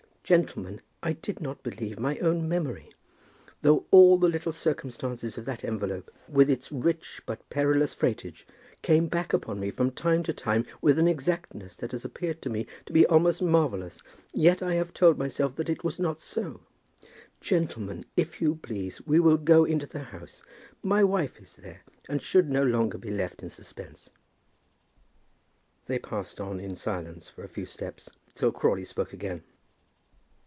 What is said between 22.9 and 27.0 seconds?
be left in suspense." They passed on in